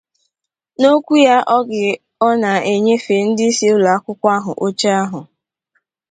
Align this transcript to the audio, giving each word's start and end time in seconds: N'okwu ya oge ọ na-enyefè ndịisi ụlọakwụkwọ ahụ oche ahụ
N'okwu 0.79 1.13
ya 1.27 1.37
oge 1.57 1.85
ọ 2.27 2.29
na-enyefè 2.41 3.15
ndịisi 3.27 3.65
ụlọakwụkwọ 3.75 4.27
ahụ 4.37 4.51
oche 4.65 4.89
ahụ 5.03 5.19